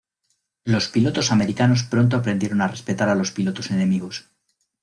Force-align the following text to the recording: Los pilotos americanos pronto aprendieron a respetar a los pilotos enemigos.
Los 0.63 0.87
pilotos 0.89 1.31
americanos 1.31 1.83
pronto 1.83 2.17
aprendieron 2.17 2.61
a 2.63 2.67
respetar 2.67 3.07
a 3.09 3.13
los 3.13 3.29
pilotos 3.31 3.69
enemigos. 3.69 4.31